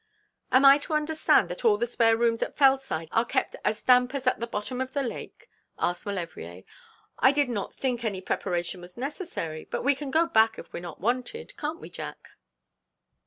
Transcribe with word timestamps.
'Am 0.51 0.65
I 0.65 0.79
to 0.79 0.93
understand 0.93 1.47
that 1.49 1.63
all 1.63 1.77
the 1.77 1.85
spare 1.85 2.17
rooms 2.17 2.41
at 2.41 2.57
Fellside 2.57 3.07
are 3.11 3.23
kept 3.23 3.55
as 3.63 3.83
damp 3.83 4.15
as 4.15 4.25
at 4.25 4.39
the 4.39 4.47
bottom 4.47 4.81
of 4.81 4.93
the 4.93 5.03
lake?' 5.03 5.47
asked 5.77 6.07
Maulevrier. 6.07 6.63
'I 7.19 7.31
did 7.31 7.49
not 7.49 7.75
think 7.75 8.03
any 8.03 8.19
preparation 8.19 8.81
was 8.81 8.97
necessary; 8.97 9.67
but 9.69 9.83
we 9.83 9.93
can 9.93 10.09
go 10.09 10.25
back 10.25 10.57
if 10.57 10.73
we're 10.73 10.79
not 10.79 10.99
wanted, 10.99 11.55
can't 11.55 11.79
we, 11.79 11.91
Jack?' 11.91 12.29